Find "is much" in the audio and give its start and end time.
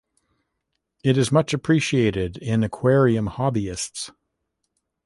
1.15-1.53